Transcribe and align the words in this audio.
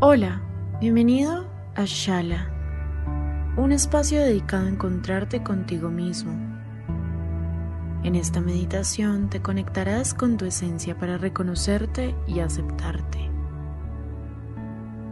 Hola, 0.00 0.40
bienvenido 0.80 1.48
a 1.74 1.82
Shala, 1.84 2.52
un 3.56 3.72
espacio 3.72 4.20
dedicado 4.20 4.66
a 4.66 4.68
encontrarte 4.68 5.42
contigo 5.42 5.88
mismo. 5.88 6.30
En 8.04 8.14
esta 8.14 8.40
meditación 8.40 9.28
te 9.28 9.42
conectarás 9.42 10.14
con 10.14 10.36
tu 10.36 10.44
esencia 10.44 10.96
para 10.96 11.18
reconocerte 11.18 12.14
y 12.28 12.38
aceptarte. 12.38 13.28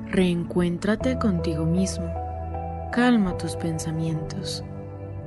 Reencuéntrate 0.06 1.18
contigo 1.18 1.66
mismo, 1.66 2.09
calma 2.92 3.37
tus 3.38 3.56
pensamientos 3.56 4.62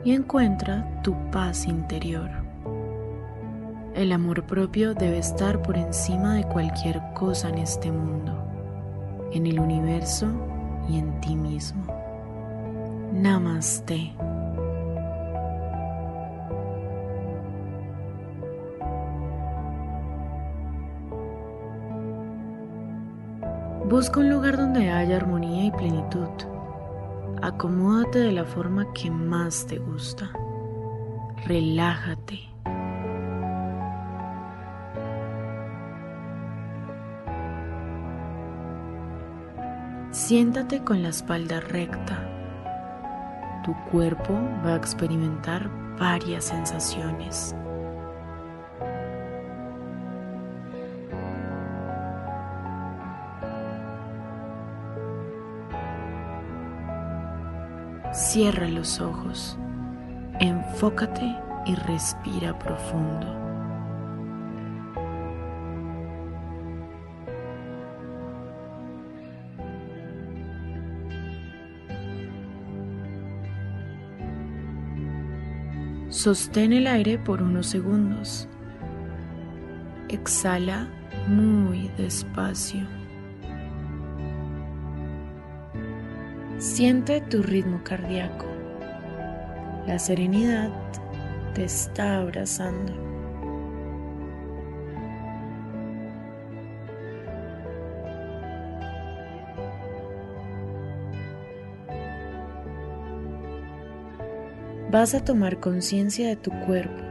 y 0.05 0.13
encuentra 0.13 1.01
tu 1.03 1.17
paz 1.31 1.65
interior. 1.65 2.29
El 3.93 4.13
amor 4.13 4.45
propio 4.45 4.93
debe 4.93 5.17
estar 5.17 5.61
por 5.61 5.75
encima 5.75 6.35
de 6.35 6.45
cualquier 6.45 7.01
cosa 7.13 7.49
en 7.49 7.57
este 7.57 7.91
mundo, 7.91 8.48
en 9.31 9.47
el 9.47 9.59
universo 9.59 10.27
y 10.89 10.97
en 10.97 11.19
ti 11.21 11.35
mismo. 11.35 11.85
Namaste. 13.13 14.13
Busca 23.89 24.19
un 24.19 24.29
lugar 24.29 24.55
donde 24.55 24.91
haya 24.91 25.17
armonía 25.17 25.65
y 25.65 25.71
plenitud. 25.71 26.29
Acomódate 27.41 28.19
de 28.19 28.31
la 28.31 28.45
forma 28.45 28.93
que 28.93 29.09
más 29.09 29.65
te 29.65 29.79
gusta. 29.79 30.29
Relájate. 31.47 32.58
Siéntate 40.29 40.83
con 40.83 41.01
la 41.01 41.09
espalda 41.09 41.59
recta. 41.59 42.23
Tu 43.65 43.73
cuerpo 43.89 44.35
va 44.63 44.73
a 44.73 44.75
experimentar 44.75 45.71
varias 45.97 46.43
sensaciones. 46.45 47.55
Cierra 58.13 58.67
los 58.67 59.01
ojos, 59.01 59.57
enfócate 60.39 61.35
y 61.65 61.73
respira 61.73 62.55
profundo. 62.59 63.38
Sostén 76.09 76.73
el 76.73 76.87
aire 76.87 77.19
por 77.19 77.43
unos 77.43 77.67
segundos. 77.67 78.47
Exhala 80.07 80.89
muy 81.27 81.87
despacio. 81.97 82.87
Siente 86.57 87.21
tu 87.21 87.43
ritmo 87.43 87.83
cardíaco. 87.83 88.47
La 89.85 89.99
serenidad 89.99 90.71
te 91.53 91.65
está 91.65 92.17
abrazando. 92.17 92.91
Vas 104.91 105.13
a 105.13 105.23
tomar 105.23 105.59
conciencia 105.59 106.27
de 106.29 106.35
tu 106.35 106.49
cuerpo, 106.65 107.03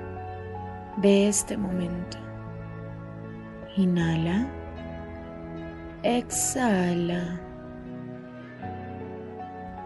de 0.96 1.28
este 1.28 1.56
momento. 1.56 2.18
Inhala. 3.76 4.48
Exhala. 6.02 7.40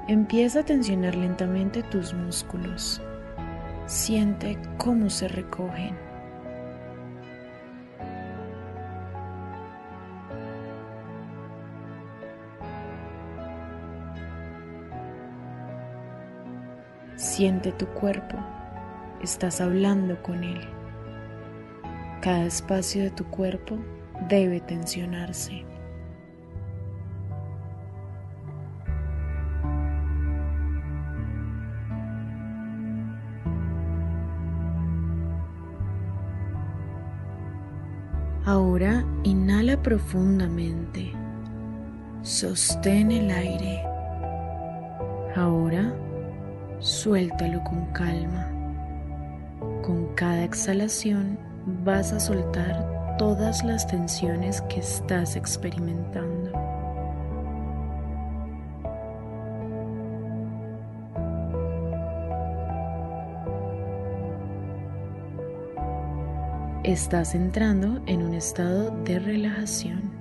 Empieza 0.09 0.61
a 0.61 0.65
tensionar 0.65 1.15
lentamente 1.15 1.83
tus 1.83 2.15
músculos. 2.15 3.03
Siente 3.85 4.57
cómo 4.79 5.11
se 5.11 5.29
recogen. 5.29 6.12
Siente 17.33 17.73
tu 17.73 17.87
cuerpo. 17.87 18.37
Estás 19.23 19.63
hablando 19.63 20.23
con 20.23 20.45
él. 20.45 20.61
Cada 22.21 22.45
espacio 22.45 23.05
de 23.05 23.11
tu 23.11 23.25
cuerpo 23.25 23.79
debe 24.29 24.61
tensionarse. 24.61 25.65
Ahora 38.45 39.07
inhala 39.23 39.81
profundamente. 39.83 41.11
Sostén 42.21 43.11
el 43.11 43.31
aire. 43.31 43.83
Ahora 45.35 45.95
suéltalo 46.83 47.63
con 47.63 47.87
calma. 47.93 48.49
Con 49.83 50.09
cada 50.17 50.43
exhalación 50.43 51.39
vas 51.85 52.13
a 52.13 52.19
soltar 52.19 53.17
todas 53.19 53.65
las 53.65 53.87
tensiones 53.87 54.61
que 54.63 54.81
estás 54.81 55.37
experimentando. 55.37 56.51
Estás 66.83 67.37
entrando 67.37 68.03
en 68.07 68.23
un 68.23 68.35
estado 68.35 68.91
de 69.05 69.21
relajación. 69.21 70.12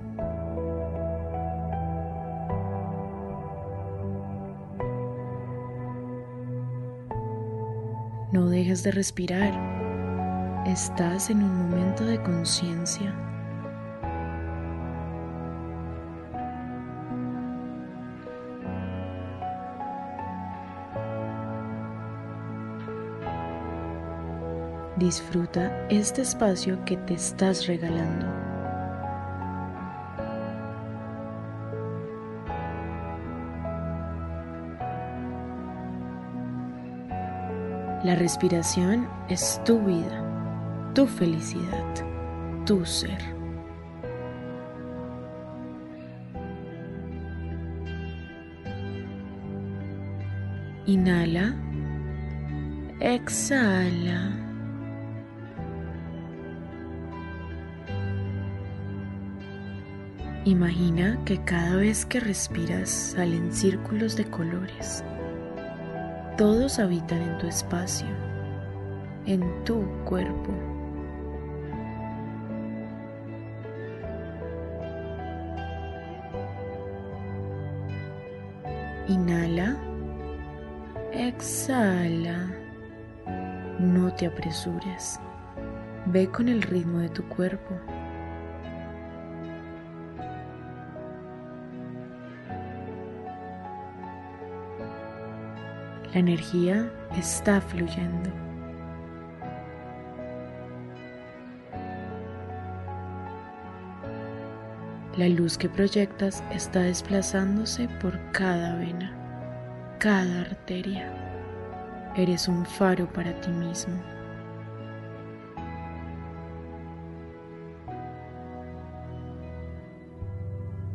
De 8.72 8.90
respirar. 8.90 9.52
Estás 10.66 11.28
en 11.28 11.42
un 11.42 11.68
momento 11.68 12.06
de 12.06 12.22
conciencia. 12.22 13.14
Disfruta 24.96 25.86
este 25.90 26.22
espacio 26.22 26.82
que 26.86 26.96
te 26.96 27.12
estás 27.14 27.66
regalando. 27.66 28.51
La 38.04 38.16
respiración 38.16 39.08
es 39.28 39.60
tu 39.64 39.78
vida, 39.78 40.90
tu 40.92 41.06
felicidad, 41.06 41.84
tu 42.66 42.84
ser. 42.84 43.18
Inhala. 50.86 51.54
Exhala. 52.98 54.32
Imagina 60.44 61.20
que 61.24 61.38
cada 61.44 61.76
vez 61.76 62.04
que 62.04 62.18
respiras 62.18 62.90
salen 62.90 63.52
círculos 63.52 64.16
de 64.16 64.24
colores. 64.24 65.04
Todos 66.36 66.78
habitan 66.78 67.20
en 67.20 67.38
tu 67.38 67.46
espacio, 67.46 68.06
en 69.26 69.42
tu 69.64 69.84
cuerpo. 70.06 70.50
Inhala, 79.08 79.76
exhala, 81.12 82.50
no 83.78 84.14
te 84.14 84.26
apresures, 84.26 85.20
ve 86.06 86.26
con 86.28 86.48
el 86.48 86.62
ritmo 86.62 87.00
de 87.00 87.10
tu 87.10 87.22
cuerpo. 87.28 87.74
La 96.12 96.20
energía 96.20 96.92
está 97.16 97.58
fluyendo. 97.62 98.30
La 105.16 105.26
luz 105.28 105.56
que 105.56 105.70
proyectas 105.70 106.44
está 106.50 106.80
desplazándose 106.80 107.88
por 108.00 108.18
cada 108.32 108.76
vena, 108.76 109.96
cada 109.98 110.42
arteria. 110.42 111.10
Eres 112.14 112.46
un 112.46 112.66
faro 112.66 113.10
para 113.10 113.40
ti 113.40 113.50
mismo. 113.50 113.94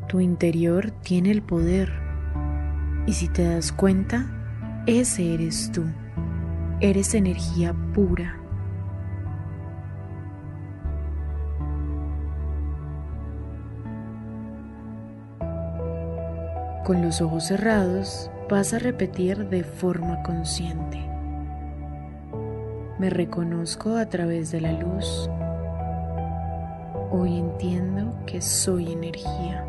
Tu 0.07 0.19
interior 0.19 0.91
tiene 1.01 1.31
el 1.31 1.41
poder 1.41 1.91
y 3.07 3.13
si 3.13 3.27
te 3.29 3.43
das 3.43 3.71
cuenta, 3.71 4.36
ese 4.87 5.33
eres 5.33 5.69
tú. 5.73 5.83
Eres 6.79 7.13
energía 7.13 7.75
pura. 7.93 8.37
Con 16.85 17.01
los 17.01 17.21
ojos 17.21 17.47
cerrados 17.47 18.31
vas 18.49 18.73
a 18.73 18.79
repetir 18.79 19.49
de 19.49 19.65
forma 19.65 20.23
consciente. 20.23 20.97
Me 22.97 23.09
reconozco 23.09 23.97
a 23.97 24.05
través 24.05 24.51
de 24.51 24.61
la 24.61 24.71
luz. 24.71 25.29
Hoy 27.11 27.37
entiendo 27.37 28.17
que 28.25 28.41
soy 28.41 28.93
energía, 28.93 29.65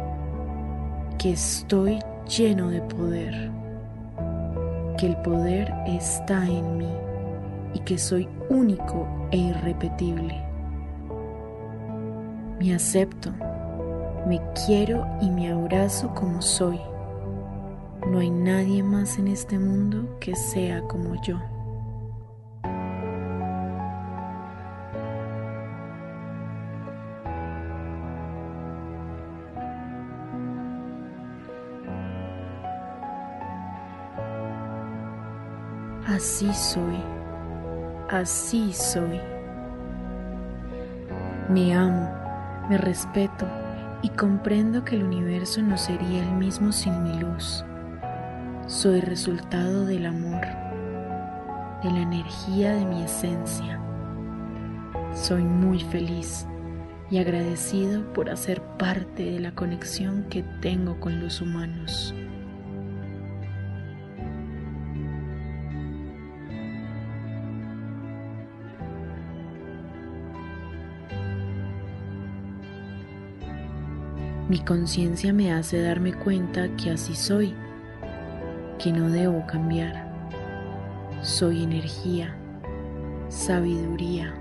que 1.19 1.33
estoy 1.33 1.99
lleno 2.29 2.71
de 2.71 2.83
poder 2.83 3.58
que 4.99 5.07
el 5.07 5.17
poder 5.19 5.73
está 5.87 6.45
en 6.45 6.77
mí 6.77 6.93
y 7.73 7.79
que 7.81 7.97
soy 7.97 8.29
único 8.51 9.07
e 9.31 9.37
irrepetible. 9.37 10.43
Me 12.59 12.75
acepto, 12.75 13.31
me 14.27 14.41
quiero 14.67 15.07
y 15.21 15.31
me 15.31 15.53
abrazo 15.53 16.13
como 16.15 16.43
soy. 16.43 16.81
No 18.11 18.19
hay 18.19 18.31
nadie 18.31 18.83
más 18.83 19.19
en 19.19 19.29
este 19.29 19.59
mundo 19.59 20.19
que 20.19 20.35
sea 20.35 20.83
como 20.83 21.15
yo. 21.23 21.39
Así 36.09 36.51
soy, 36.55 36.97
así 38.09 38.73
soy. 38.73 39.21
Me 41.51 41.75
amo, 41.75 42.11
me 42.71 42.79
respeto 42.79 43.47
y 44.01 44.09
comprendo 44.09 44.87
que 44.87 44.97
el 44.97 45.05
universo 45.05 45.61
no 45.61 45.77
sería 45.77 46.23
el 46.23 46.33
mismo 46.33 46.73
sin 46.73 47.03
mi 47.03 47.21
luz. 47.21 47.63
Soy 48.67 49.03
resultado 49.03 49.85
del 49.85 50.07
amor, 50.07 50.41
de 51.83 51.91
la 51.91 52.01
energía 52.01 52.73
de 52.73 52.87
mi 52.87 53.03
esencia. 53.03 53.79
Soy 55.13 55.45
muy 55.45 55.81
feliz 55.81 56.47
y 57.11 57.19
agradecido 57.19 58.11
por 58.15 58.31
hacer 58.31 58.63
parte 58.79 59.25
de 59.31 59.41
la 59.41 59.55
conexión 59.55 60.25
que 60.31 60.43
tengo 60.63 60.99
con 61.01 61.21
los 61.21 61.43
humanos. 61.43 62.15
Mi 74.49 74.61
conciencia 74.61 75.31
me 75.35 75.53
hace 75.53 75.83
darme 75.83 76.15
cuenta 76.15 76.75
que 76.77 76.91
así 76.91 77.15
soy, 77.15 77.55
que 78.79 78.91
no 78.91 79.11
debo 79.11 79.47
cambiar. 79.47 80.09
Soy 81.21 81.65
energía, 81.65 82.35
sabiduría. 83.29 84.35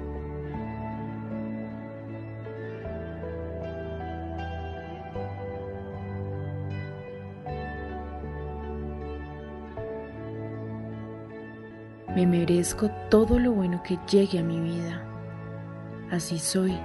Me 12.16 12.26
merezco 12.26 12.90
todo 13.10 13.38
lo 13.40 13.52
bueno 13.52 13.84
que 13.84 14.00
llegue 14.10 14.40
a 14.40 14.44
mi 14.44 14.58
vida. 14.58 15.04
Así 16.10 16.40
soy. 16.40 16.80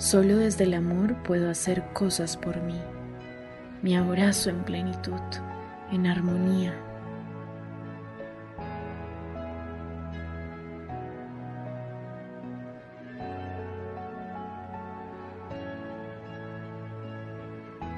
Solo 0.00 0.38
desde 0.38 0.64
el 0.64 0.72
amor 0.72 1.14
puedo 1.24 1.50
hacer 1.50 1.84
cosas 1.92 2.34
por 2.34 2.58
mí. 2.62 2.80
Me 3.82 3.98
abrazo 3.98 4.48
en 4.48 4.64
plenitud, 4.64 5.20
en 5.92 6.06
armonía. 6.06 6.72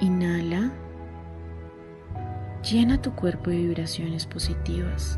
Inhala. 0.01 0.73
Llena 2.69 3.01
tu 3.01 3.15
cuerpo 3.15 3.49
de 3.49 3.55
vibraciones 3.55 4.25
positivas. 4.25 5.17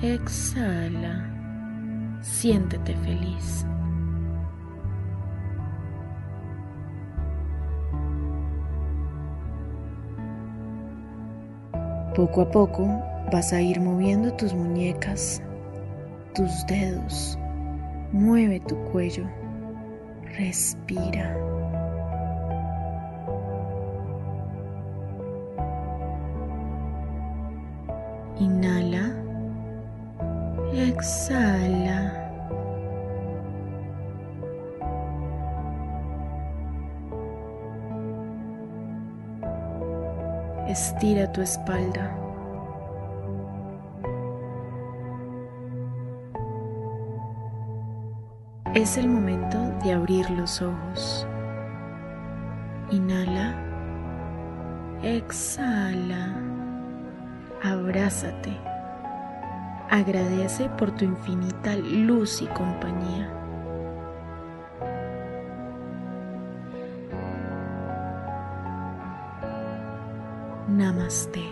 Exhala. 0.00 1.28
Siéntete 2.22 2.96
feliz. 2.96 3.66
Poco 12.14 12.42
a 12.42 12.50
poco 12.50 12.86
vas 13.32 13.54
a 13.54 13.62
ir 13.62 13.80
moviendo 13.80 14.30
tus 14.34 14.52
muñecas, 14.52 15.40
tus 16.34 16.66
dedos. 16.66 17.38
Mueve 18.12 18.60
tu 18.60 18.76
cuello. 18.92 19.24
Respira. 20.36 21.34
Inhala. 28.38 29.14
Exhala. 30.74 31.81
Estira 40.68 41.30
tu 41.32 41.42
espalda. 41.42 42.16
Es 48.74 48.96
el 48.96 49.08
momento 49.08 49.58
de 49.82 49.92
abrir 49.92 50.30
los 50.30 50.62
ojos. 50.62 51.26
Inhala. 52.90 53.54
Exhala. 55.02 56.32
Abrázate. 57.62 58.56
Agradece 59.90 60.70
por 60.78 60.92
tu 60.92 61.04
infinita 61.04 61.74
luz 61.76 62.40
y 62.40 62.46
compañía. 62.46 63.41
Namaste. 71.12 71.51